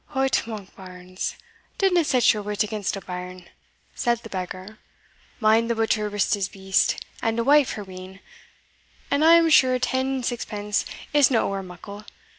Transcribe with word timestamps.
"Hout 0.15 0.47
Monkbarns! 0.47 1.35
dinna 1.77 2.03
set 2.03 2.33
your 2.33 2.41
wit 2.41 2.63
against 2.63 2.95
a 2.95 3.01
bairn," 3.01 3.45
said 3.93 4.23
the 4.23 4.29
beggar; 4.31 4.79
"mind 5.39 5.69
the 5.69 5.75
butcher 5.75 6.09
risked 6.09 6.33
his 6.33 6.49
beast, 6.49 6.95
and 7.21 7.37
the 7.37 7.43
wife 7.43 7.73
her 7.73 7.83
wean, 7.83 8.19
and 9.11 9.23
I 9.23 9.33
am 9.35 9.51
sure 9.51 9.77
ten 9.77 10.07
and 10.07 10.25
sixpence 10.25 10.85
isna 11.13 11.37
ower 11.41 11.61
muckle. 11.61 12.05